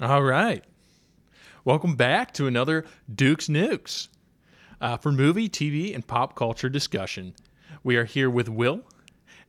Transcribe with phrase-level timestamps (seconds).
[0.00, 0.64] All right.
[1.62, 4.08] Welcome back to another Duke's Nukes
[4.80, 7.34] uh, for movie, TV, and pop culture discussion.
[7.84, 8.80] We are here with Will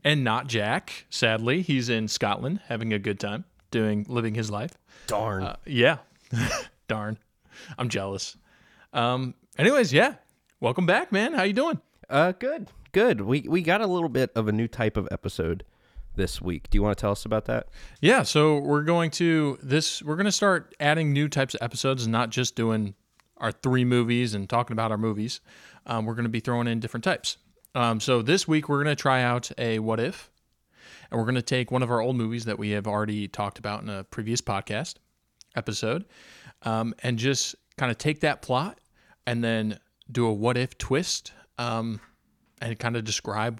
[0.03, 1.05] and not Jack.
[1.09, 4.73] Sadly, he's in Scotland having a good time doing living his life.
[5.07, 5.43] Darn.
[5.43, 5.99] Uh, yeah.
[6.89, 7.17] Darn.
[7.77, 8.35] I'm jealous.
[8.91, 10.15] Um anyways, yeah.
[10.59, 11.31] Welcome back, man.
[11.31, 11.79] How you doing?
[12.09, 13.21] Uh, good, good.
[13.21, 15.63] We we got a little bit of a new type of episode
[16.21, 16.69] this week.
[16.69, 17.69] Do you want to tell us about that?
[17.99, 22.03] Yeah, so we're going to this we're going to start adding new types of episodes
[22.03, 22.93] and not just doing
[23.37, 25.41] our three movies and talking about our movies.
[25.87, 27.37] Um, we're going to be throwing in different types.
[27.73, 30.29] Um, so this week we're going to try out a what if,
[31.09, 33.57] and we're going to take one of our old movies that we have already talked
[33.57, 34.95] about in a previous podcast
[35.55, 36.05] episode,
[36.61, 38.79] um, and just kind of take that plot
[39.25, 39.79] and then
[40.11, 41.99] do a what if twist, um,
[42.61, 43.59] and kind of describe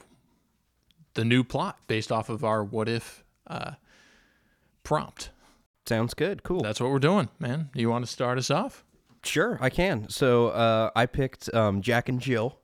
[1.13, 3.71] the new plot based off of our what if uh,
[4.83, 5.31] prompt.
[5.85, 6.43] Sounds good.
[6.43, 6.61] Cool.
[6.61, 7.69] That's what we're doing, man.
[7.73, 8.85] You want to start us off?
[9.23, 10.09] Sure, I can.
[10.09, 12.59] So uh, I picked um, Jack and Jill,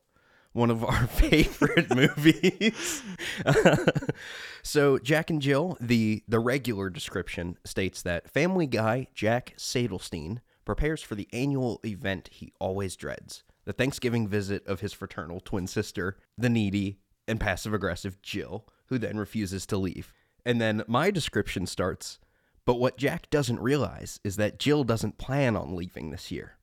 [0.53, 3.03] one of our favorite movies.
[4.63, 11.01] so Jack and Jill, the the regular description states that Family Guy Jack Sadelstein prepares
[11.01, 16.17] for the annual event he always dreads, the Thanksgiving visit of his fraternal twin sister,
[16.37, 20.13] the needy and passive aggressive Jill, who then refuses to leave.
[20.45, 22.19] And then my description starts,
[22.65, 26.57] but what Jack doesn't realize is that Jill doesn't plan on leaving this year.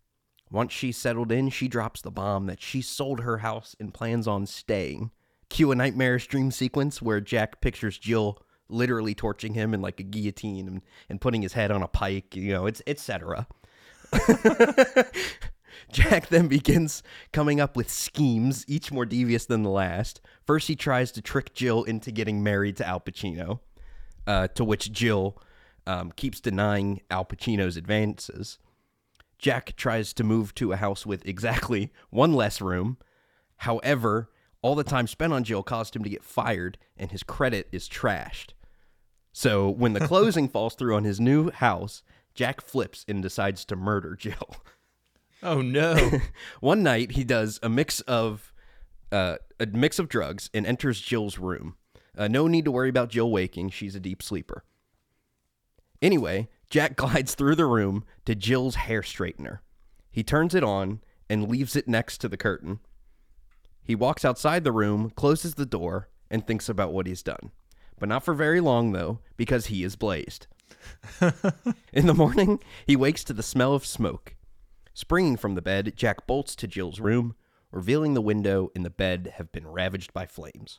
[0.50, 4.28] Once she's settled in, she drops the bomb that she sold her house and plans
[4.28, 5.10] on staying.
[5.48, 10.04] Cue a nightmarish dream sequence where Jack pictures Jill literally torching him in like a
[10.04, 13.46] guillotine and, and putting his head on a pike, you know, it's etc.
[15.92, 20.20] Jack then begins coming up with schemes, each more devious than the last.
[20.46, 23.60] First, he tries to trick Jill into getting married to Al Pacino,
[24.26, 25.40] uh, to which Jill
[25.86, 28.58] um, keeps denying Al Pacino's advances.
[29.38, 32.96] Jack tries to move to a house with exactly one less room.
[33.58, 34.30] However,
[34.62, 37.88] all the time spent on Jill caused him to get fired, and his credit is
[37.88, 38.52] trashed.
[39.32, 42.02] So, when the closing falls through on his new house,
[42.34, 44.56] Jack flips and decides to murder Jill.
[45.44, 46.10] Oh no!
[46.60, 48.52] One night, he does a mix of
[49.12, 51.76] uh, a mix of drugs and enters Jill's room.
[52.16, 54.64] Uh, no need to worry about Jill waking; she's a deep sleeper.
[56.00, 59.58] Anyway, Jack glides through the room to Jill's hair straightener.
[60.10, 62.80] He turns it on and leaves it next to the curtain.
[63.82, 67.50] He walks outside the room, closes the door, and thinks about what he's done.
[67.98, 70.46] But not for very long, though, because he is blazed.
[71.92, 74.34] In the morning, he wakes to the smell of smoke.
[74.94, 77.34] Springing from the bed, Jack bolts to Jill's room,
[77.72, 80.78] revealing the window and the bed have been ravaged by flames.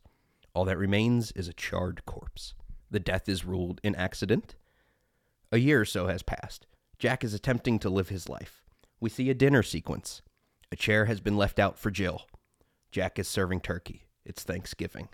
[0.53, 2.53] All that remains is a charred corpse.
[2.89, 4.55] The death is ruled an accident.
[5.51, 6.65] A year or so has passed.
[6.97, 8.63] Jack is attempting to live his life.
[9.01, 10.21] We see a dinner sequence.
[10.71, 12.25] A chair has been left out for Jill.
[12.91, 14.07] Jack is serving turkey.
[14.23, 15.09] It's Thanksgiving.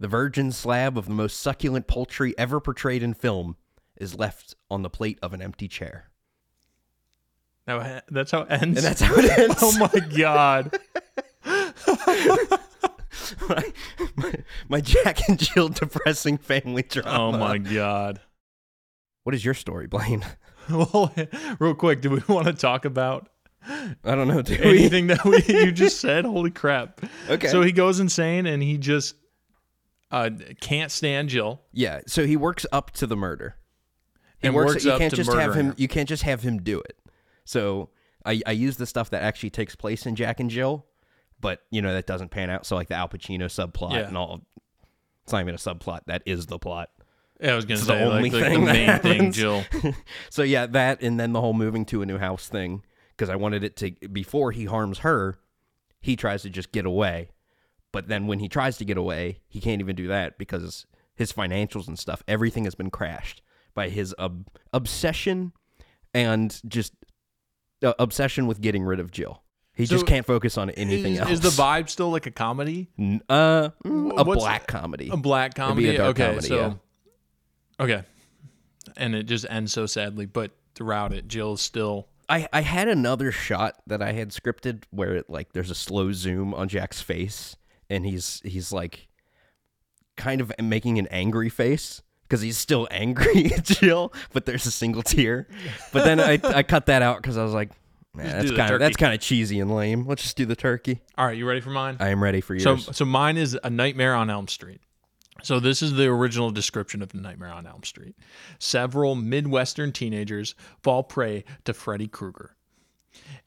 [0.00, 3.56] The virgin slab of the most succulent poultry ever portrayed in film
[3.96, 6.10] is left on the plate of an empty chair.
[7.66, 8.76] Now, that's how it ends.
[8.78, 9.56] And that's how it ends.
[9.62, 10.78] oh my god!
[13.48, 13.72] my,
[14.16, 14.34] my,
[14.68, 17.18] my Jack and Jill depressing family drama.
[17.18, 18.20] Oh my god!
[19.22, 20.24] What is your story, Blaine?
[20.70, 21.14] Well,
[21.58, 23.28] real quick, do we want to talk about
[23.68, 24.40] I don't know.
[24.40, 26.24] Do anything that we you just said?
[26.24, 27.02] Holy crap!
[27.28, 27.48] Okay.
[27.48, 29.14] So he goes insane and he just
[30.10, 30.30] uh,
[30.62, 31.60] can't stand Jill.
[31.72, 32.00] Yeah.
[32.06, 33.56] So he works up to the murder.
[34.38, 34.72] He And works.
[34.72, 35.66] works you up can't to just have him.
[35.68, 35.74] her.
[35.76, 36.96] You can't just have him do it.
[37.44, 37.90] So
[38.24, 40.86] I I use the stuff that actually takes place in Jack and Jill,
[41.40, 42.66] but you know that doesn't pan out.
[42.66, 44.08] So like the Al Pacino subplot Yeah.
[44.08, 44.42] and all.
[45.24, 46.00] It's not even a subplot.
[46.06, 46.90] That is the plot.
[47.40, 49.32] Yeah, I was gonna It's the say only like, thing the that main thing.
[49.32, 49.64] Jill.
[50.30, 53.36] So yeah, that and then the whole moving to a new house thing because I
[53.36, 55.38] wanted it to before he harms her,
[56.00, 57.30] he tries to just get away.
[57.92, 60.84] But then when he tries to get away, he can't even do that because
[61.14, 63.40] his financials and stuff, everything has been crashed
[63.72, 65.52] by his ob- obsession
[66.12, 66.92] and just
[67.84, 69.42] obsession with getting rid of Jill.
[69.74, 71.30] He So just can't focus on anything Is, else.
[71.30, 72.88] is the vibe still like a comedy?
[72.98, 75.10] N- uh, mm, a What's- black comedy?
[75.12, 75.96] A black comedy.
[75.96, 77.84] a okay, comedy, so yeah.
[77.84, 78.02] okay,
[78.96, 80.26] and it just ends so sadly.
[80.26, 82.08] But throughout it, Jill's still.
[82.28, 86.12] I, I had another shot that I had scripted where it, like there's a slow
[86.12, 87.54] zoom on Jack's face
[87.90, 89.08] and he's he's like
[90.16, 92.00] kind of making an angry face
[92.34, 95.46] because he's still angry at Jill, but there's a single tear.
[95.92, 97.70] But then I I cut that out because I was like,
[98.12, 100.04] man, that's kind of that's kind of cheesy and lame.
[100.04, 101.00] Let's just do the turkey.
[101.16, 101.96] All right, you ready for mine?
[102.00, 102.88] I am ready for So, yours.
[102.96, 104.80] so mine is a Nightmare on Elm Street.
[105.44, 108.16] So this is the original description of the Nightmare on Elm Street.
[108.58, 112.56] Several Midwestern teenagers fall prey to Freddy Krueger,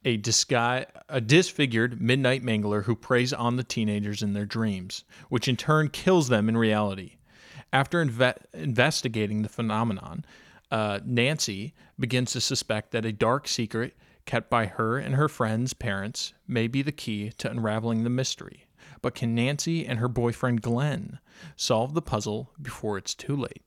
[0.06, 5.50] a disguise, a disfigured midnight mangler who preys on the teenagers in their dreams, which
[5.50, 7.17] in turn kills them in reality.
[7.78, 10.26] After inve- investigating the phenomenon,
[10.72, 13.96] uh, Nancy begins to suspect that a dark secret
[14.26, 18.66] kept by her and her friends' parents may be the key to unraveling the mystery.
[19.04, 21.20] But can Nancy and her boyfriend Glenn
[21.56, 23.62] solve the puzzle before it's too late?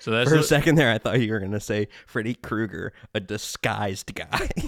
[0.00, 2.34] So that's For a the- second there, I thought you were going to say Freddy
[2.34, 4.48] Krueger, a disguised guy.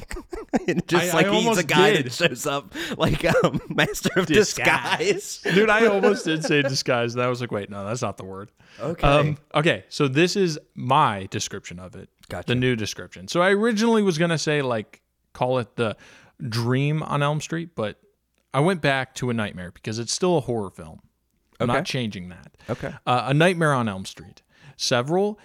[0.68, 2.06] And Just I- like I he's a guy did.
[2.06, 5.40] that shows up like um, Master of Disguise.
[5.42, 7.14] Dude, I almost did say disguise.
[7.14, 8.50] and I was like, wait, no, that's not the word.
[8.80, 9.06] Okay.
[9.06, 12.08] Um, okay, so this is my description of it.
[12.28, 12.46] Gotcha.
[12.48, 13.28] The new description.
[13.28, 15.02] So I originally was gonna say like
[15.34, 15.96] call it the
[16.48, 17.98] Dream on Elm Street, but
[18.54, 21.00] I went back to a nightmare because it's still a horror film.
[21.60, 21.78] I'm Okay.
[21.78, 22.56] not changing that.
[22.70, 22.94] okay.
[23.06, 24.42] Uh, a Nightmare on Elm Street.
[24.76, 25.38] Several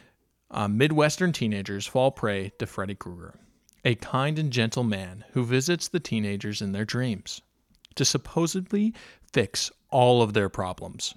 [0.50, 3.40] uh, Midwestern teenagers fall prey to Freddy Krueger,
[3.86, 7.42] a kind and gentle man who visits the teenagers in their dreams
[7.96, 8.94] to supposedly
[9.32, 11.16] fix all of their problems.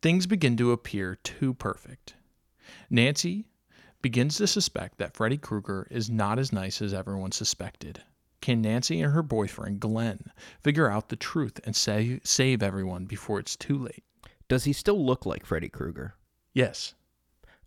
[0.00, 2.14] Things begin to appear too perfect.
[2.90, 3.46] Nancy
[4.02, 8.02] begins to suspect that Freddy Krueger is not as nice as everyone suspected.
[8.40, 10.30] Can Nancy and her boyfriend, Glenn,
[10.62, 14.04] figure out the truth and save, save everyone before it's too late?
[14.48, 16.14] Does he still look like Freddy Krueger?
[16.52, 16.94] Yes.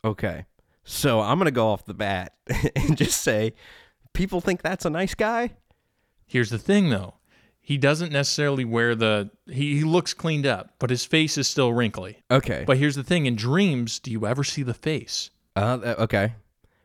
[0.08, 0.46] Okay.
[0.84, 2.34] So I'm going to go off the bat
[2.76, 3.54] and just say
[4.14, 5.52] people think that's a nice guy?
[6.26, 7.16] Here's the thing, though.
[7.62, 9.30] He doesn't necessarily wear the.
[9.46, 12.24] He, he looks cleaned up, but his face is still wrinkly.
[12.32, 12.64] Okay.
[12.66, 15.32] But here's the thing: in dreams, do you ever see the face?
[15.56, 16.34] Uh, th- okay.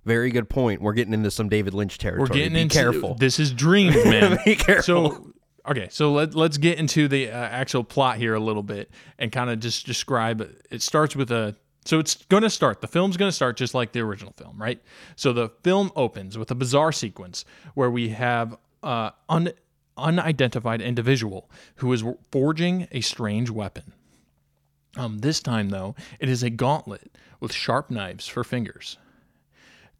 [0.04, 0.82] Very good point.
[0.82, 2.28] We're getting into some David Lynch territory.
[2.28, 3.14] We're getting Be into careful.
[3.14, 4.40] This is dreams, man.
[4.44, 4.82] Be careful.
[4.82, 5.32] So,
[5.68, 8.90] okay, so let let's get into the uh, actual plot here a little bit
[9.20, 10.40] and kind of just describe.
[10.70, 11.54] It starts with a.
[11.84, 12.80] So it's going to start.
[12.80, 14.80] The film's going to start just like the original film, right?
[15.16, 17.44] So the film opens with a bizarre sequence
[17.74, 19.52] where we have uh, un,
[19.96, 23.92] unidentified individual who is forging a strange weapon.
[24.96, 28.98] Um, this time, though, it is a gauntlet with sharp knives for fingers.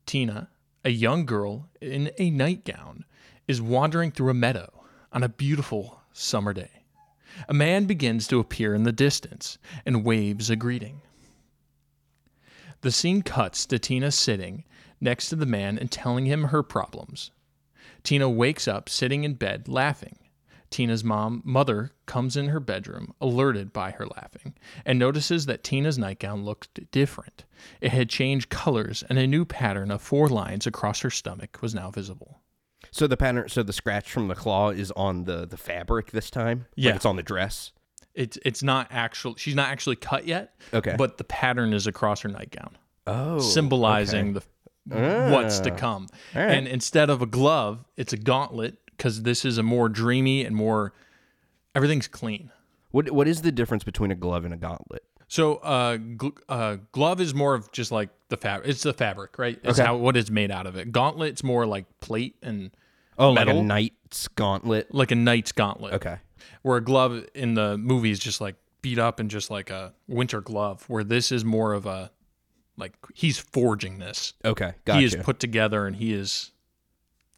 [0.06, 0.50] Tina,
[0.84, 3.05] a young girl in a nightgown,
[3.49, 4.70] is wandering through a meadow
[5.12, 6.84] on a beautiful summer day.
[7.49, 11.00] A man begins to appear in the distance and waves a greeting.
[12.82, 14.64] The scene cuts to Tina sitting
[15.00, 17.31] next to the man and telling him her problems.
[18.02, 20.19] Tina wakes up sitting in bed laughing.
[20.69, 24.55] Tina's mom, mother, comes in her bedroom, alerted by her laughing,
[24.87, 27.44] and notices that Tina's nightgown looked different.
[27.81, 31.75] It had changed colors, and a new pattern of four lines across her stomach was
[31.75, 32.40] now visible.
[32.90, 36.31] So the pattern, so the scratch from the claw is on the the fabric this
[36.31, 36.67] time.
[36.75, 36.90] Yeah.
[36.90, 37.73] like it's on the dress.
[38.14, 39.36] It's it's not actual.
[39.36, 40.54] She's not actually cut yet.
[40.74, 40.94] Okay.
[40.98, 42.76] But the pattern is across her nightgown,
[43.06, 44.42] Oh, symbolizing the
[45.30, 45.76] what's to Ah.
[45.76, 46.06] come.
[46.34, 46.50] Right.
[46.50, 50.54] And instead of a glove, it's a gauntlet because this is a more dreamy and
[50.54, 50.92] more.
[51.74, 52.50] Everything's clean.
[52.90, 55.04] What what is the difference between a glove and a gauntlet?
[55.28, 58.68] So, uh, gl- uh, glove is more of just like the fabric.
[58.68, 59.58] It's the fabric, right?
[59.64, 59.86] It's Okay.
[59.86, 60.92] how what it's made out of it.
[60.92, 62.70] Gauntlet's more like plate and
[63.18, 64.92] Oh, like a knight's gauntlet.
[64.94, 65.94] like a knight's gauntlet.
[65.94, 66.16] Okay.
[66.62, 69.94] Where a glove in the movie is just like beat up and just like a
[70.08, 70.84] winter glove.
[70.88, 72.10] Where this is more of a
[72.76, 74.32] like he's forging this.
[74.44, 74.74] Okay.
[74.84, 74.98] Gotcha.
[74.98, 76.52] He is put together and he is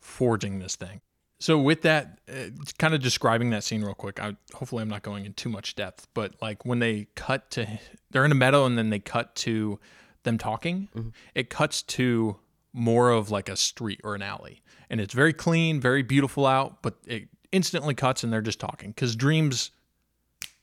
[0.00, 1.00] forging this thing.
[1.40, 4.19] So with that, uh, kind of describing that scene real quick.
[4.20, 7.67] I hopefully I'm not going in too much depth, but like when they cut to
[8.10, 9.79] they're in a meadow and then they cut to
[10.22, 10.88] them talking,
[11.34, 12.36] it cuts to
[12.72, 16.81] more of like a street or an alley, and it's very clean, very beautiful out,
[16.82, 19.70] but it instantly cuts and they're just talking because dreams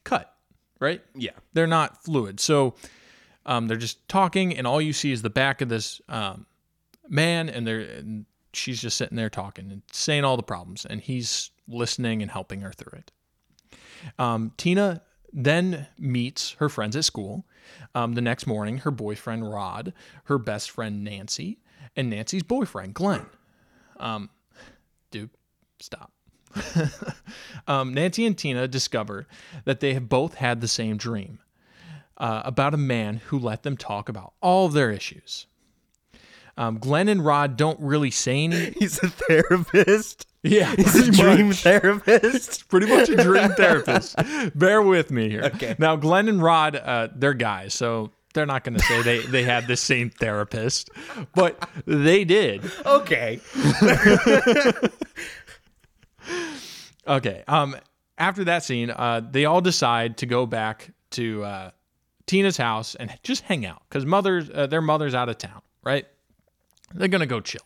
[0.04, 0.36] cut,
[0.80, 1.02] right?
[1.16, 1.32] yeah.
[1.54, 2.40] they're not fluid.
[2.40, 2.76] So
[3.46, 6.46] um, they're just talking, and all you see is the back of this um,
[7.08, 11.02] man, and they're and she's just sitting there talking and saying all the problems, and
[11.02, 13.12] he's listening and helping her through it.
[14.20, 15.02] Um, Tina
[15.34, 17.46] then meets her friends at school.
[17.96, 19.94] Um, the next morning, her boyfriend Rod,
[20.26, 21.60] her best friend Nancy,
[21.96, 23.26] and Nancy's boyfriend Glenn.
[24.00, 24.30] Um,
[25.10, 25.30] dude,
[25.80, 26.12] stop.
[27.68, 29.28] um, Nancy and Tina discover
[29.66, 31.40] that they have both had the same dream
[32.18, 35.48] uh, about a man who let them talk about all of their issues.
[36.58, 38.72] Um, Glenn and Rod don't really say any.
[38.80, 40.28] He's a therapist.
[40.44, 41.64] Yeah, He's a dream much.
[41.64, 42.68] therapist.
[42.70, 44.16] Pretty much a dream therapist.
[44.56, 45.44] Bear with me here.
[45.44, 45.76] Okay.
[45.80, 49.44] Now, Glenn and Rod, uh, they're guys, so they're not going to say they, they
[49.44, 50.90] had the same therapist,
[51.36, 52.64] but they did.
[52.86, 53.40] Okay.
[57.08, 57.44] Okay.
[57.48, 57.76] Um,
[58.18, 61.72] after that scene, uh, they all decide to go back to uh,
[62.28, 66.06] Tina's house and just hang out because mother's uh, their mother's out of town, right?
[66.94, 67.62] They're gonna go chill.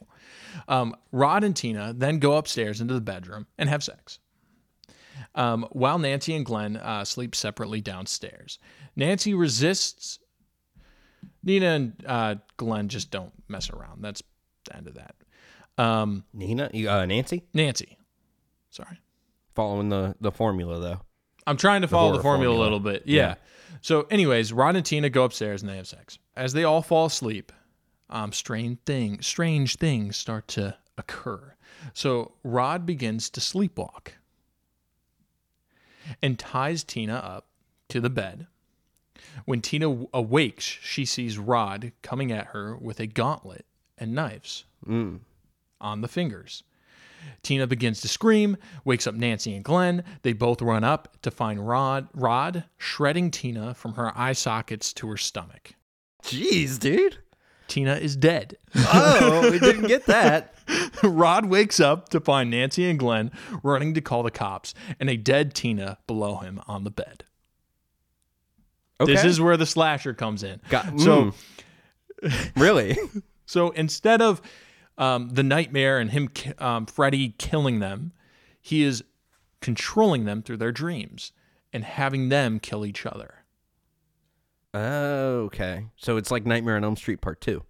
[0.68, 4.20] Um, Rod and Tina then go upstairs into the bedroom and have sex.
[5.34, 8.58] Um, while Nancy and Glenn uh, sleep separately downstairs,
[8.96, 10.20] Nancy resists.
[11.44, 14.02] Nina and uh, Glenn just don't mess around.
[14.02, 14.24] That's
[14.66, 15.16] the end of that.
[15.78, 17.98] Um, Nina, you- uh, Nancy, Nancy,
[18.72, 19.00] sorry.
[19.56, 21.02] Following the the formula though.
[21.48, 23.04] I'm trying to follow the horror formula, a little bit.
[23.06, 23.22] Yeah.
[23.22, 23.36] Yeah.
[23.82, 26.18] So, anyways, Rod and Tina go upstairs and they have sex.
[26.36, 27.52] As they all fall asleep,
[28.10, 31.54] um, strange thing, strange things start to occur.
[31.94, 34.08] So Rod begins to sleepwalk
[36.22, 37.48] and ties Tina up
[37.90, 38.48] to the bed.
[39.46, 43.66] When Tina awakes, she sees Rod coming at her with a gauntlet
[43.98, 45.20] and knives Mm.
[45.82, 46.64] on the fingers.
[47.44, 50.04] Tina begins to scream, wakes up Nancy and Glenn.
[50.24, 55.08] They both run up to find Rod, Rod shredding Tina from her eye sockets to
[55.10, 55.74] her stomach.
[56.24, 57.20] Jeez, dude.
[57.68, 58.58] Tina is dead.
[58.76, 60.54] Oh, we didn't get that.
[61.04, 63.32] Rod wakes up to find Nancy and Glenn
[63.64, 67.24] running to call the cops and a dead Tina below him on the bed.
[69.00, 69.14] Okay.
[69.14, 70.62] This is where the slasher comes in.
[70.70, 71.34] Got- So
[72.22, 72.52] mm.
[72.56, 72.98] really.
[73.48, 74.42] So instead of
[74.98, 78.14] um, the nightmare and him, um, Freddy killing them,
[78.62, 79.04] he is
[79.62, 81.32] controlling them through their dreams
[81.74, 83.46] and having them kill each other.
[84.74, 85.88] Oh, okay.
[85.96, 87.64] So it's like Nightmare on Elm Street Part Two.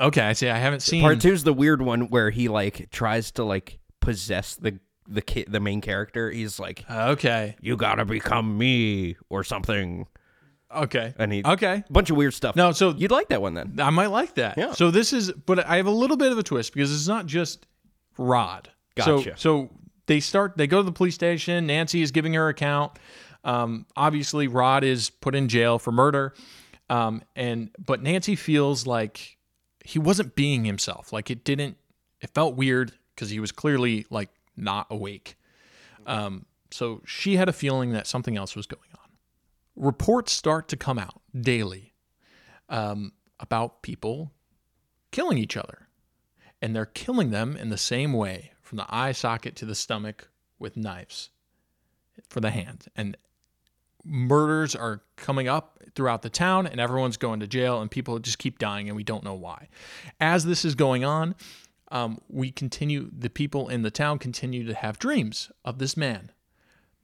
[0.00, 0.48] Okay, I see.
[0.48, 1.02] I haven't seen.
[1.02, 4.78] Part Two is the weird one where he like tries to like possess the
[5.08, 6.30] the ki- the main character.
[6.30, 10.06] He's like, Okay, "You gotta become me" or something,
[10.74, 11.84] okay, and he okay.
[11.88, 12.56] a bunch of weird stuff.
[12.56, 13.78] No, so you'd like that one then.
[13.78, 14.58] I might like that.
[14.58, 14.72] Yeah.
[14.72, 17.26] So this is, but I have a little bit of a twist because it's not
[17.26, 17.66] just
[18.16, 18.70] Rod.
[18.98, 19.34] So, Gotcha.
[19.36, 19.70] so
[20.06, 20.56] they start.
[20.56, 21.66] They go to the police station.
[21.66, 22.92] Nancy is giving her account.
[23.44, 26.34] Um, obviously, Rod is put in jail for murder.
[26.90, 29.36] Um, and but Nancy feels like
[29.84, 31.12] he wasn't being himself.
[31.12, 31.76] Like it didn't.
[32.20, 35.36] It felt weird because he was clearly like not awake.
[36.06, 38.87] Um, so she had a feeling that something else was going on.
[39.78, 41.94] Reports start to come out daily
[42.68, 44.32] um, about people
[45.10, 45.88] killing each other.
[46.60, 50.28] And they're killing them in the same way from the eye socket to the stomach
[50.58, 51.30] with knives
[52.28, 52.86] for the hand.
[52.96, 53.16] And
[54.04, 58.38] murders are coming up throughout the town, and everyone's going to jail, and people just
[58.38, 59.68] keep dying, and we don't know why.
[60.20, 61.34] As this is going on,
[61.90, 66.32] um, we continue, the people in the town continue to have dreams of this man,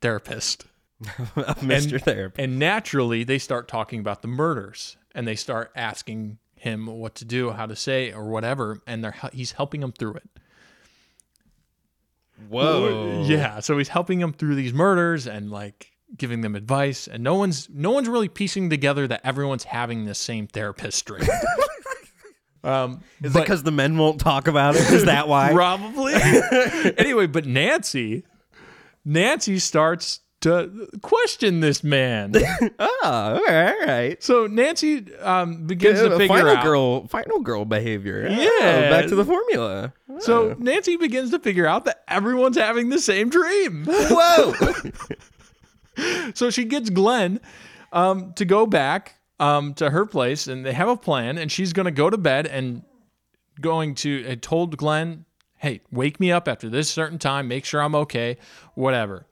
[0.00, 0.64] therapist.
[1.60, 2.00] Mr.
[2.00, 2.42] Therapist.
[2.42, 7.24] And naturally, they start talking about the murders and they start asking him what to
[7.24, 8.80] do, how to say, or whatever.
[8.86, 10.30] And they're he's helping them through it.
[12.48, 13.24] Whoa.
[13.26, 13.60] Yeah.
[13.60, 17.06] So he's helping them through these murders and like giving them advice.
[17.06, 21.28] And no one's no one's really piecing together that everyone's having the same therapist dream.
[22.64, 24.90] um, Is it because the men won't talk about it?
[24.90, 25.50] Is that why?
[25.52, 26.14] Probably.
[26.96, 28.24] anyway, but Nancy,
[29.04, 32.32] Nancy starts to question this man.
[32.78, 34.22] oh, all right, all right.
[34.22, 36.64] So Nancy um, begins to Uh, figure final out.
[36.64, 38.26] girl, final girl behavior.
[38.30, 38.88] Oh, Yeah.
[38.90, 39.92] back to the formula.
[40.20, 43.84] So Nancy begins to figure out that everyone's having the same dream.
[43.88, 44.54] Whoa.
[46.34, 47.40] so she gets Glenn
[47.92, 51.38] um, to go back um, to her place, and they have a plan.
[51.38, 52.82] And she's going to go to bed and
[53.60, 55.24] going to uh, told Glenn,
[55.56, 57.48] "Hey, wake me up after this certain time.
[57.48, 58.36] Make sure I'm okay.
[58.74, 59.26] Whatever."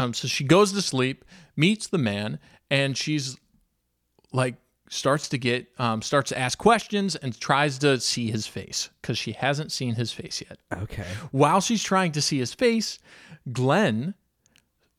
[0.00, 1.24] Um, so she goes to sleep,
[1.56, 2.38] meets the man,
[2.70, 3.36] and she's
[4.32, 4.56] like
[4.90, 9.16] starts to get um, starts to ask questions and tries to see his face because
[9.18, 10.58] she hasn't seen his face yet.
[10.82, 11.06] okay.
[11.30, 12.98] While she's trying to see his face,
[13.52, 14.14] Glenn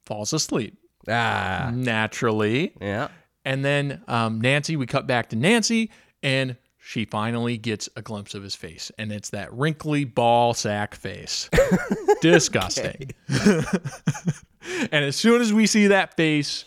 [0.06, 1.72] falls asleep Ah.
[1.74, 2.74] naturally.
[2.82, 3.10] Yeah.
[3.44, 5.92] And then um, Nancy, we cut back to Nancy,
[6.24, 8.92] and she finally gets a glimpse of his face.
[8.98, 11.50] And it's that wrinkly ball sack face.
[12.22, 13.12] Disgusting.
[14.92, 16.66] and as soon as we see that face,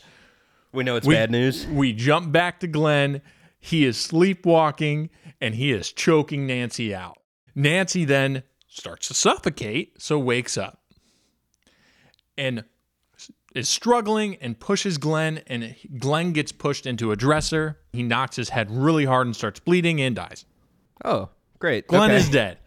[0.73, 1.67] We know it's We- bad news.
[1.67, 3.23] we jump back to Glenn.
[3.61, 7.19] He is sleepwalking and he is choking Nancy out.
[7.55, 10.81] Nancy then starts to suffocate, so wakes up
[12.37, 12.64] and
[13.55, 17.78] is struggling and pushes Glenn, and Glenn gets pushed into a dresser.
[17.93, 20.45] He knocks his head really hard and starts bleeding and dies.
[21.05, 21.88] Oh, great.
[21.88, 22.17] Glenn okay.
[22.21, 22.59] is dead,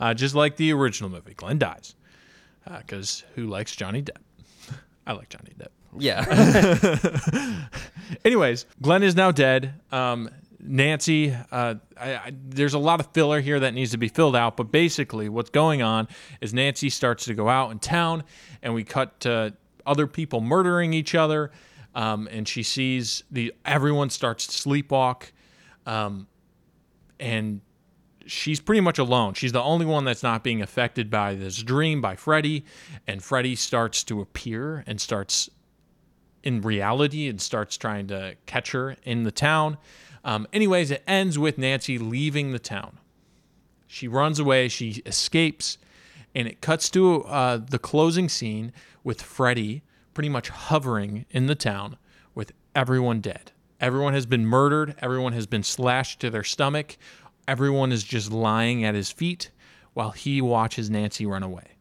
[0.00, 1.32] uh, just like the original movie.
[1.34, 1.94] Glenn dies
[2.80, 4.18] because who likes Johnny Depp?
[5.06, 5.68] I like Johnny Depp.
[5.98, 7.68] Yeah.
[8.24, 9.80] Anyways, Glenn is now dead.
[9.92, 10.28] Um,
[10.60, 14.34] Nancy, uh, I, I, there's a lot of filler here that needs to be filled
[14.34, 16.08] out, but basically, what's going on
[16.40, 18.24] is Nancy starts to go out in town,
[18.62, 19.54] and we cut to
[19.86, 21.52] other people murdering each other.
[21.94, 25.30] um, and she sees the everyone starts to sleepwalk,
[25.86, 26.26] um,
[27.18, 27.60] and
[28.26, 29.34] she's pretty much alone.
[29.34, 32.64] She's the only one that's not being affected by this dream by Freddy,
[33.06, 35.50] and Freddy starts to appear and starts
[36.42, 39.78] in reality and starts trying to catch her in the town.
[40.24, 42.98] Um, anyways, it ends with Nancy leaving the town.
[43.86, 45.78] She runs away, she escapes,
[46.34, 49.82] and it cuts to uh, the closing scene with Freddy
[50.14, 51.96] pretty much hovering in the town
[52.34, 53.52] with everyone dead.
[53.80, 56.96] Everyone has been murdered, everyone has been slashed to their stomach,
[57.48, 59.50] everyone is just lying at his feet
[59.94, 61.76] while he watches Nancy run away,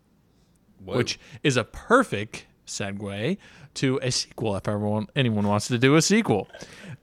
[0.84, 3.38] which is a perfect segue
[3.76, 6.48] to a sequel if everyone anyone wants to do a sequel.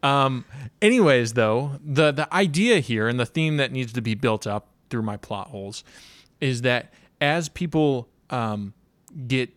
[0.02, 0.44] Um,
[0.80, 4.68] anyways, though, the the idea here and the theme that needs to be built up
[4.90, 5.84] through my plot holes
[6.40, 8.74] is that as people um,
[9.26, 9.50] get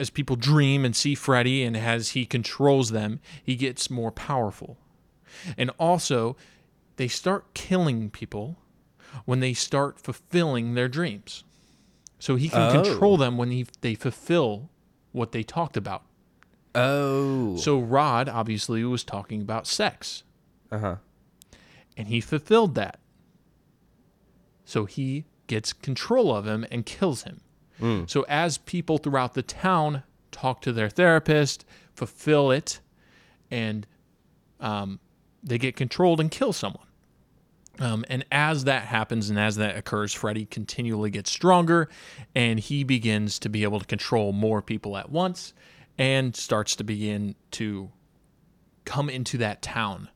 [0.00, 4.78] as people dream and see Freddy and as he controls them, he gets more powerful.
[5.56, 6.36] And also,
[6.98, 8.58] they start killing people
[9.24, 11.42] when they start fulfilling their dreams.
[12.18, 12.82] So he can Oh.
[12.82, 14.68] control them when he, they fulfill
[15.12, 16.02] what they talked about.
[16.74, 17.56] Oh.
[17.56, 20.22] So Rod obviously was talking about sex,
[20.70, 20.96] Uh huh.
[21.96, 23.00] and he fulfilled that.
[24.64, 27.40] So he gets control of him and kills him.
[28.08, 30.02] So as people throughout the town
[30.32, 31.64] talk to their therapist,
[31.94, 32.80] fulfill it,
[33.52, 33.86] and
[34.58, 34.98] um,
[35.44, 36.87] they get controlled and kill someone.
[37.80, 41.88] Um, and as that happens and as that occurs, Freddy continually gets stronger
[42.34, 45.54] and he begins to be able to control more people at once
[45.96, 47.90] and starts to begin to
[48.84, 50.08] come into that town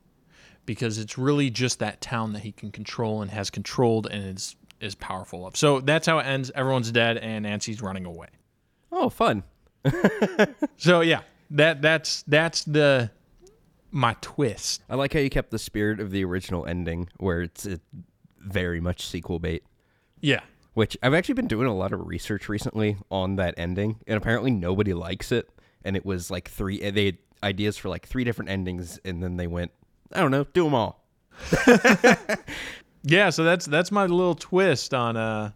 [0.67, 4.57] because it's really just that town that he can control and has controlled and is
[4.81, 5.57] is powerful of.
[5.57, 6.51] So that's how it ends.
[6.55, 8.29] Everyone's dead and Nancy's running away.
[8.91, 9.45] Oh, fun.
[10.77, 13.11] So yeah, that that's that's the
[13.93, 14.83] my twist.
[14.91, 17.69] I like how you kept the spirit of the original ending, where it's
[18.39, 19.65] very much sequel bait.
[20.21, 20.41] Yeah.
[20.75, 24.51] Which I've actually been doing a lot of research recently on that ending, and apparently
[24.51, 25.49] nobody likes it.
[25.85, 26.91] And it was like three.
[26.91, 29.71] They had ideas for like three different endings, and then they went,
[30.13, 31.05] I don't know, do them all.
[33.05, 35.51] Yeah, so that's that's my little twist on uh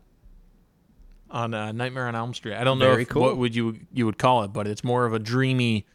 [1.30, 2.54] on uh, Nightmare on Elm Street.
[2.54, 3.22] I don't know if, cool.
[3.22, 5.86] what would you you would call it, but it's more of a dreamy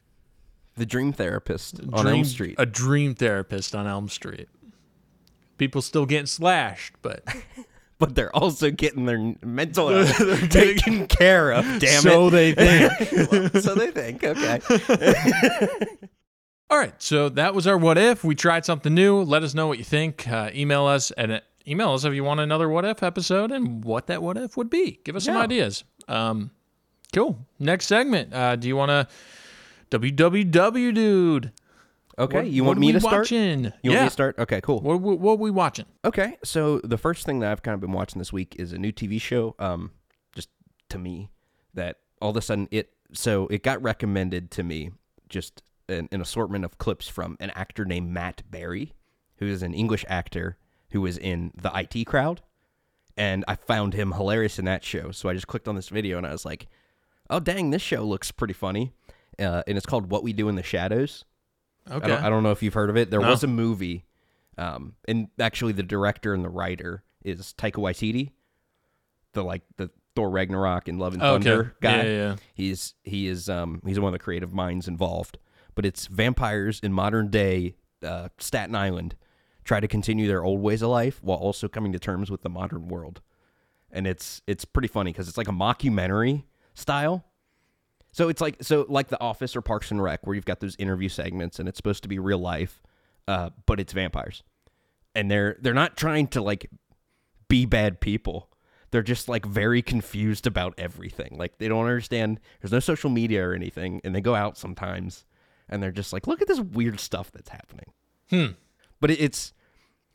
[0.75, 2.55] The Dream Therapist on Elm Street.
[2.57, 4.47] a dream therapist on Elm Street.
[5.57, 7.23] People still getting slashed, but
[7.99, 11.65] but they're also getting their mental health taken care of.
[11.79, 12.12] Damn so it!
[12.23, 13.57] So they think.
[13.63, 14.23] so they think.
[14.23, 14.60] Okay.
[16.69, 18.23] All right, so that was our what if.
[18.23, 19.21] We tried something new.
[19.23, 20.25] Let us know what you think.
[20.27, 24.07] Uh, email us and email us if you want another what if episode and what
[24.07, 25.01] that what if would be.
[25.03, 25.84] Give us some ideas.
[26.07, 26.49] Um,
[27.13, 27.45] cool.
[27.60, 28.34] Next segment.
[28.34, 29.07] Uh, do you want to
[29.91, 31.51] WWW dude?
[32.17, 32.38] Okay.
[32.38, 33.21] What- you want me to start?
[33.21, 33.65] Watching?
[33.65, 33.91] You yeah.
[33.91, 34.39] want me to start?
[34.39, 34.62] Okay.
[34.62, 34.82] Cool.
[34.82, 35.86] What, what, what are we watching?
[36.04, 38.77] Okay, so the first thing that I've kind of been watching this week is a
[38.77, 39.56] new TV show.
[39.60, 39.91] Um,
[40.34, 40.49] just
[40.89, 41.30] to me,
[41.73, 44.91] that all of a sudden it so it got recommended to me
[45.30, 48.93] just an, an assortment of clips from an actor named Matt Berry,
[49.38, 50.58] who is an English actor
[50.91, 52.41] who was in the IT Crowd,
[53.17, 55.12] and I found him hilarious in that show.
[55.12, 56.67] So I just clicked on this video and I was like,
[57.30, 58.93] "Oh dang, this show looks pretty funny,"
[59.39, 61.26] uh, and it's called What We Do in the Shadows.
[61.89, 62.06] Okay.
[62.06, 63.10] I don't, I don't know if you've heard of it.
[63.12, 63.30] There No.
[63.30, 64.06] was a movie,
[64.58, 68.32] um, and actually the director and the writer is Taika Waititi,
[69.34, 71.32] the like the Thor Ragnarok and Love and Okay.
[71.32, 71.98] Thunder guy.
[71.98, 72.36] Yeah, yeah, yeah.
[72.54, 75.38] He's he is um he's one of the creative minds involved.
[75.74, 79.15] But it's vampires in modern day uh, Staten Island
[79.63, 82.50] try to continue their old ways of life while also coming to terms with the
[82.50, 83.22] modern world,
[83.89, 87.24] and it's it's pretty funny because it's like a mockumentary style.
[88.12, 90.76] So it's like so like The Office or Parks and Rec, where you've got those
[90.78, 92.82] interview segments, and it's supposed to be real life,
[93.28, 94.43] uh, but it's vampires,
[95.15, 96.69] and they're they're not trying to like
[97.47, 98.50] be bad people.
[98.91, 101.38] They're just like very confused about everything.
[101.38, 102.41] Like they don't understand.
[102.60, 105.26] There's no social media or anything, and they go out sometimes,
[105.69, 107.93] and they're just like, look at this weird stuff that's happening.
[108.30, 108.47] Hmm.
[109.00, 109.54] But it's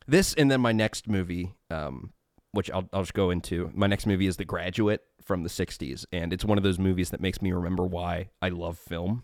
[0.07, 2.11] this, and then my next movie, um,
[2.51, 3.71] which I'll I'll just go into.
[3.73, 7.09] My next movie is The Graduate from the '60s, and it's one of those movies
[7.11, 9.23] that makes me remember why I love film,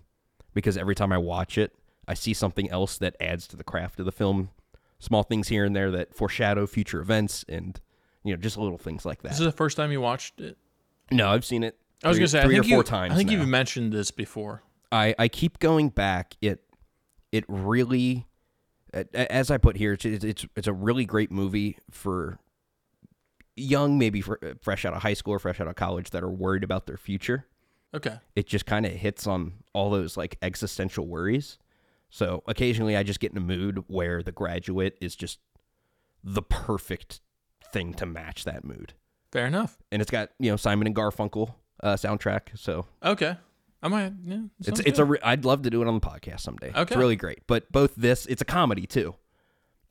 [0.54, 1.74] because every time I watch it,
[2.08, 4.50] I see something else that adds to the craft of the film.
[5.00, 7.80] Small things here and there that foreshadow future events, and
[8.24, 9.30] you know, just little things like that.
[9.30, 10.58] This is the first time you watched it.
[11.12, 11.78] No, I've seen it.
[12.04, 13.14] I was gonna say, three I or four you, times.
[13.14, 13.38] I think now.
[13.38, 14.64] you've mentioned this before.
[14.92, 16.36] I I keep going back.
[16.42, 16.62] It
[17.32, 18.28] it really,
[19.14, 22.40] as I put here, it's it's it's a really great movie for
[23.56, 26.30] young, maybe for, fresh out of high school or fresh out of college that are
[26.32, 27.46] worried about their future.
[27.94, 28.18] Okay.
[28.36, 31.58] It just kind of hits on all those like existential worries,
[32.10, 35.40] So occasionally I just get in a mood where The Graduate is just
[36.24, 37.22] the perfect
[37.72, 38.94] thing to match that mood.
[39.32, 39.78] Fair enough.
[39.92, 42.58] And it's got, you know, Simon and Garfunkel uh, soundtrack.
[42.58, 43.36] So Okay.
[43.82, 44.14] I might.
[44.24, 44.44] Yeah.
[44.66, 46.70] it's it's a re- I'd love to do it on the podcast someday.
[46.70, 47.42] Okay, it's really great.
[47.48, 49.14] But both this it's a comedy too.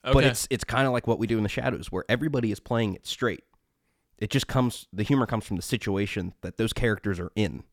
[0.05, 0.15] okay.
[0.15, 2.59] But it's it's kind of like what we do in the shadows where everybody is
[2.59, 3.45] playing it straight.
[4.19, 7.65] It just comes the humor comes from the situation that those characters are in,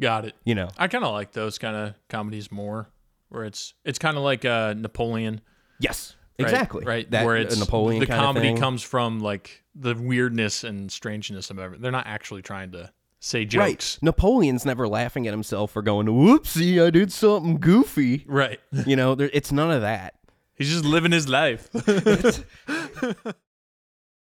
[0.00, 0.34] got it.
[0.44, 0.68] you know.
[0.76, 2.88] I kind of like those kind of comedies more,
[3.28, 5.40] where it's it's kind of like uh, Napoleon.
[5.78, 6.16] Yes.
[6.38, 6.48] right?
[6.48, 6.84] Exactly.
[6.84, 7.10] Right.
[7.10, 11.82] That where it's Napoleon The comedy comes from like the weirdness and strangeness of everything.
[11.82, 13.60] They're not actually trying to say jokes.
[13.60, 13.98] Right.
[14.02, 18.60] Napoleon's never laughing at himself or going, "Whoopsie, I did something goofy." Right.
[18.86, 20.14] You know, there, it's none of that.
[20.54, 21.70] He's just living his life.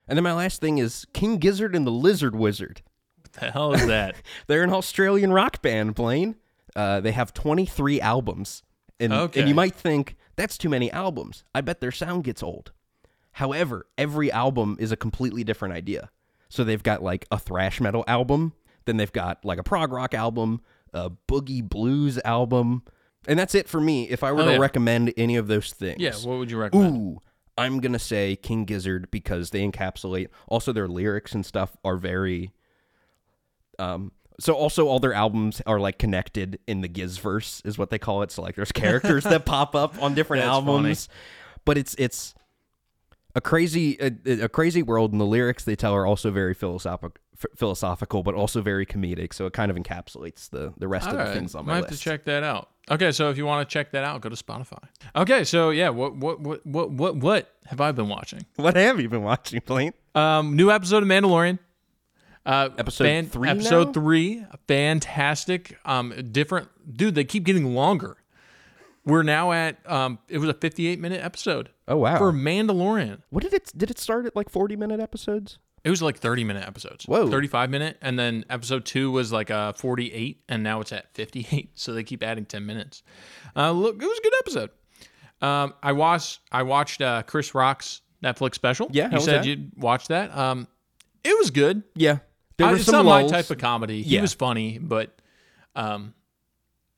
[0.09, 2.83] And then my last thing is King Gizzard and the Lizard Wizard.
[3.21, 4.17] What the hell is that?
[4.47, 6.37] They're an Australian rock band, Blaine.
[6.77, 8.63] Uh, they have 23 albums.
[9.01, 9.41] And, Okay.
[9.41, 11.45] and you might think, that's too many albums.
[11.55, 12.73] I bet their sound gets old.
[13.33, 16.11] However, every album is a completely different idea.
[16.49, 18.53] So they've got like a thrash metal album,
[18.85, 20.61] then they've got like a prog rock album,
[20.93, 22.83] a boogie blues album.
[23.27, 24.09] And that's it for me.
[24.09, 24.59] If I were Oh, to yeah.
[24.59, 25.99] recommend any of those things.
[26.01, 26.13] yeah.
[26.15, 26.97] What would you recommend?
[26.97, 27.21] Ooh,
[27.57, 30.29] I'm gonna say King Gizzard because they encapsulate.
[30.49, 32.53] Also, their lyrics and stuff are very.
[33.79, 34.13] Um.
[34.41, 38.23] So also, all their albums are like connected in the Gizverse, is what they call
[38.23, 38.33] it.
[38.33, 41.09] So like, there's characters that pop up on different That's albums,
[41.65, 42.35] but it's it's
[43.37, 46.55] a crazy a, a crazy world, and the lyrics they tell are also very
[47.37, 49.33] philosophical, philosophical, but also very comedic.
[49.35, 51.77] So it kind of encapsulates the the rest All of the things on Might my
[51.79, 52.71] have to check that out.
[52.91, 54.79] Okay, so if you want to check that out, go to Spotify.
[55.17, 58.45] Okay, so yeah, what what what what what what have I been watching?
[58.57, 59.93] What have you been watching, Blaine?
[60.15, 61.59] Um, new episode of Mandalorian.
[62.47, 63.93] Uh, Episode three Episode now?
[63.95, 65.79] three, fantastic.
[65.87, 67.15] Um, different, dude.
[67.15, 68.19] They keep getting longer.
[69.07, 72.19] We're now at um, it was a 58 minute episode Oh wow!
[72.19, 73.23] for Mandalorian.
[73.31, 73.73] What did it?
[73.77, 75.59] Did it start at like forty minute episodes?
[75.85, 77.05] It was like 30 minute episodes.
[77.05, 77.29] Whoa.
[77.31, 77.99] 35 minute.
[78.01, 81.71] And then episode two was like a 48, and now it's at 58.
[81.75, 83.03] So they keep adding 10 minutes.
[83.55, 84.71] Uh, look, it was a good episode.
[85.43, 88.89] Um, I watched I watched uh, Chris Rock's Netflix special.
[88.93, 90.35] Yeah, you said you'd watch that.
[90.35, 90.69] Um,
[91.23, 91.83] it was good.
[91.95, 92.19] Yeah,
[92.57, 93.31] there I- were it's some not lulls.
[93.31, 94.03] my type of comedy.
[94.03, 95.15] He was funny, but
[95.77, 96.15] um,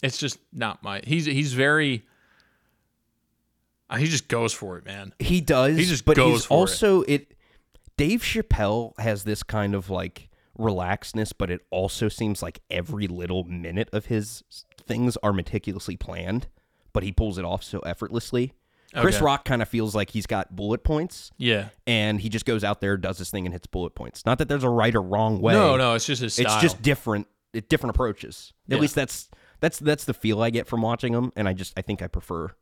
[0.02, 1.00] it's just not my.
[1.04, 2.04] He's he's very.
[3.90, 5.12] uh, he just goes for it, man.
[5.18, 5.76] He does.
[5.76, 6.56] He just but goes he's for it.
[6.60, 7.32] also it.
[7.96, 10.28] Dave Chappelle has this kind of like
[10.58, 14.42] relaxedness, but it also seems like every little minute of his
[14.86, 16.46] things are meticulously planned,
[16.92, 18.52] but he pulls it off so effortlessly.
[18.94, 21.68] Chris Rock kind of feels like he's got bullet points, Yeah.
[21.86, 24.24] and he just goes out there, does his thing, and hits bullet points.
[24.24, 25.52] Not that there's a right or wrong way.
[25.52, 26.46] No, no, it's just his style.
[26.46, 27.26] It's just different.
[27.52, 28.54] It, different approaches.
[28.70, 28.80] At Yeah.
[28.80, 29.28] least that's
[29.60, 32.06] that's that's the feel I get from watching him, and I just I think I
[32.06, 32.54] prefer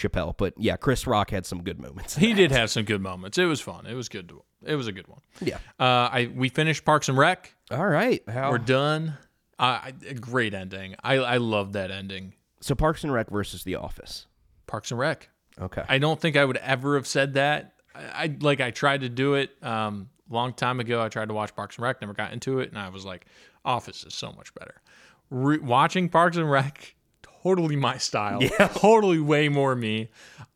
[0.00, 0.34] Chappelle.
[0.36, 2.16] But yeah, Chris Rock had some good moments.
[2.16, 3.38] He did have some good moments.
[3.38, 3.86] It was fun.
[3.86, 4.28] It was good.
[4.30, 5.20] To, it was a good one.
[5.40, 5.58] Yeah.
[5.78, 7.54] Uh, I we finished Parks and Rec.
[7.70, 8.22] All right.
[8.28, 9.16] How, We're done.
[9.58, 10.96] I, a great ending.
[11.04, 12.34] I I love that ending.
[12.60, 14.26] so Parks and Rec versus The Office.
[14.66, 15.28] Parks and Rec.
[15.60, 15.84] Okay.
[15.88, 17.74] I don't think I would ever have said that.
[17.94, 21.02] I, I like I tried to do it um long time ago.
[21.02, 23.26] I tried to watch Parks and Rec, never got into it, and I was like,
[23.64, 24.80] Office is so much better.
[25.28, 26.94] Re- watching Parks and Rec,
[27.42, 28.42] totally my style.
[28.42, 28.68] Yeah.
[28.74, 30.08] totally way more me.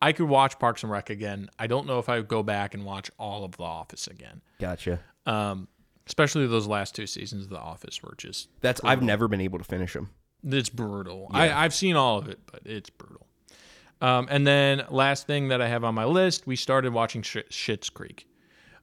[0.02, 1.48] I could watch Parks and Rec again.
[1.58, 4.42] I don't know if I would go back and watch all of The Office again.
[4.58, 5.00] gotcha.
[5.26, 5.68] Um,
[6.06, 9.58] especially those last two seasons of The Office were just That's I've never been able
[9.58, 10.10] to finish them.
[10.44, 11.28] it's brutal.
[11.30, 13.26] I, I've seen all of it, but it's brutal.
[14.00, 17.36] Um, and then last thing that I have on my list, we started watching Sh-
[17.48, 18.26] Schitt's Creek.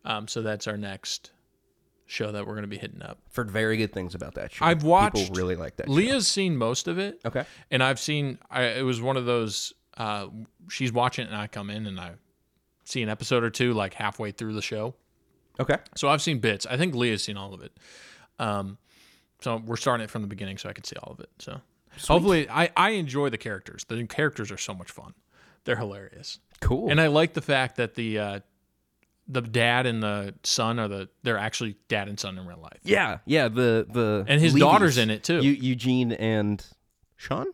[0.03, 1.31] Um, so that's our next
[2.11, 3.19] show that we're going to be hitting up.
[3.35, 4.65] Heard very good things about that show.
[4.65, 5.87] I've watched- People really like that.
[5.87, 5.93] show.
[5.93, 7.45] Leah's seen most of it, Okay.
[7.71, 8.37] and I've seen.
[8.49, 9.73] I, it was one of those.
[9.97, 10.27] Uh,
[10.69, 12.11] she's watching it, and I come in and I
[12.85, 14.95] see an episode or two, like halfway through the show.
[15.59, 15.77] Okay.
[15.95, 16.65] So I've seen bits.
[16.65, 17.71] I think Leah's seen all of it.
[18.39, 18.77] Um,
[19.41, 21.29] so we're starting it from the beginning, so I can see all of it.
[21.39, 21.61] So
[22.07, 23.83] hopefully, I I enjoy the characters.
[23.87, 25.13] The characters are so much fun.
[25.63, 26.89] They're hilarious, Cool.
[26.89, 28.39] and I like the fact that the uh,
[29.27, 32.79] the dad and the son are the they're actually dad and son in real life.
[32.83, 33.19] yeah.
[33.25, 33.47] Yeah.
[33.47, 34.59] The the And his Levys.
[34.59, 35.41] daughter's in it, too.
[35.41, 36.65] Eu- Eugene and
[37.15, 37.47] Sean.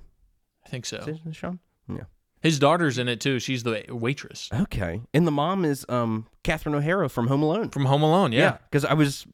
[0.66, 1.06] I think so.
[1.32, 1.60] Sean.
[1.90, 2.04] Yeah.
[2.42, 3.40] His daughter's in it too.
[3.40, 5.02] She's the waitress Okay.
[5.14, 7.70] And the mom is um Catherine O'Hara from Home Alone.
[7.70, 8.32] from Home Alone.
[8.32, 8.58] Yeah.
[8.70, 9.26] Because I was,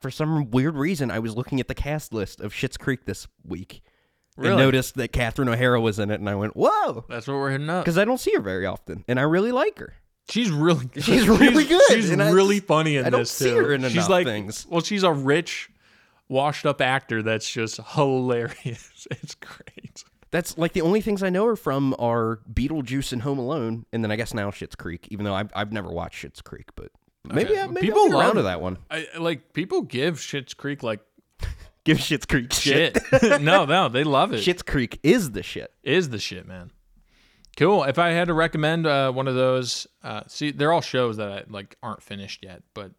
[0.00, 3.26] for some weird reason, I was looking at the cast list of Schitt's Creek this
[3.44, 3.82] week
[4.36, 4.56] and Really?
[4.62, 7.68] noticed that Catherine O'Hara was in it, and I went, "Whoa!" That's what we're hitting
[7.68, 7.84] up.
[7.84, 9.94] Because I don't see her very often, and I really like her.
[10.28, 11.04] She's really good.
[11.04, 13.56] She's really good, She's and really funny in I don't this see too.
[13.56, 14.66] her in she's like things.
[14.68, 15.70] well, she's a rich,
[16.28, 19.06] washed up actor that's just hilarious.
[19.10, 20.04] It's great.
[20.30, 24.02] That's like the only things I know her from are Beetlejuice and Home Alone, and
[24.02, 25.08] then I guess now Schitt's Creek.
[25.10, 26.90] Even though I've, I've never watched Schitt's Creek, but
[27.24, 28.78] maybe I, maybe People I'll get around to that one.
[28.90, 31.00] I like people give Schitt's Creek like
[31.84, 32.96] Give Schitt's Creek shit.
[33.10, 33.40] shit.
[33.42, 34.38] no, no, they love it.
[34.38, 35.72] Schitt's Creek is the shit.
[35.82, 36.70] is the shit, man.
[37.56, 37.84] Cool.
[37.84, 41.30] If I had to recommend uh, one of those, uh, see, they're all shows that
[41.30, 42.62] I like aren't finished yet.
[42.74, 42.92] But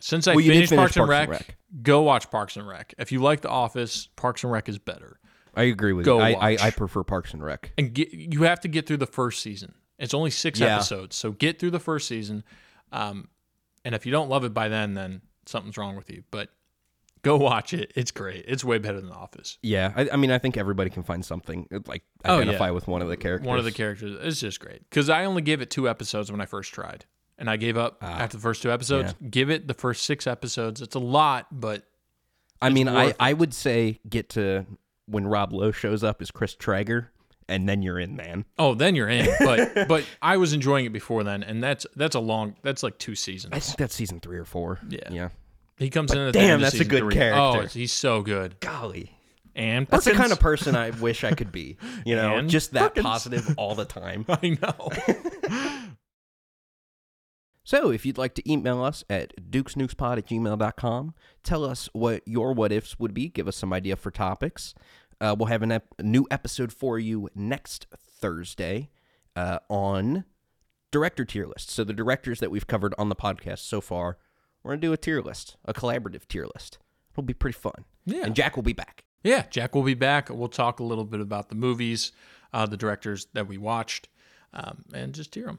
[0.00, 1.56] since I Well, finished finish Parks, and, Parks Rec, and Rec.
[1.82, 2.94] go watch Parks and Rec.
[2.98, 5.18] If you like The Office, Parks and Rec is better.
[5.54, 6.34] I agree with Go you.
[6.34, 6.56] I, I.
[6.66, 7.72] I prefer Parks and Rec.
[7.78, 9.74] And get, you have to get through the first season.
[9.98, 10.74] It's only six Yeah.
[10.76, 12.42] episodes, so get through the first season.
[12.92, 13.28] Um,
[13.84, 16.24] and if you don't love it by then, then something's wrong with you.
[16.30, 16.50] But
[17.24, 17.92] go watch it.
[17.96, 18.44] It's great.
[18.46, 19.58] It's way better than The Office.
[19.62, 22.70] Yeah, I, I mean, I think everybody can find something uh, like Oh, identify yeah.
[22.70, 23.46] with one of the characters.
[23.48, 24.16] One of the characters.
[24.22, 27.04] It's just great because I only gave it two episodes when I first tried,
[27.38, 29.14] and I gave up after the first two episodes.
[29.28, 30.80] Give it the first six episodes.
[30.80, 31.82] It's a lot, but
[32.62, 34.64] I mean, I, I would say get to
[35.06, 37.10] when Rob Lowe shows up as Chris Traeger,
[37.46, 38.46] and then you're in, man.
[38.58, 39.28] oh, then you're in.
[39.40, 42.56] But but I was enjoying it before then, and that's that's a long.
[42.62, 43.52] That's like two seasons.
[43.54, 44.78] I think that's season three or four.
[44.88, 45.00] Yeah.
[45.10, 45.28] yeah.
[45.76, 46.18] He comes in.
[46.18, 47.14] At the damn, that's a good three.
[47.14, 47.40] character.
[47.40, 48.60] Oh, he's so good.
[48.60, 49.10] Golly,
[49.56, 51.76] And that's the kind of person I wish I could be.
[52.06, 53.04] You know, And just that Perkins.
[53.06, 54.24] positive all the time.
[54.28, 54.90] I know.
[57.66, 62.52] So, if you'd like to email us at dukesnukespod at gmail.com, tell us what your
[62.52, 64.74] what ifs would be, give us some idea for topics.
[65.18, 68.90] Uh, we'll have an ep- a new episode for you next Thursday
[69.34, 70.24] uh, on
[70.92, 71.70] director tier list.
[71.70, 74.18] So, the directors that we've covered on the podcast so far,
[74.64, 76.78] we're going to do a tier list, a collaborative tier list.
[77.12, 77.84] It'll be pretty fun.
[78.06, 78.24] Yeah.
[78.24, 79.04] And Jack will be back.
[79.22, 80.28] Yeah, Jack will be back.
[80.30, 82.12] We'll talk a little bit about the movies,
[82.52, 84.08] uh, the directors that we watched,
[84.52, 85.58] um, and just hear them.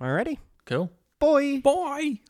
[0.00, 0.38] Alrighty.
[0.66, 0.90] Cool.
[1.18, 1.60] Boy.
[1.60, 2.20] Boy.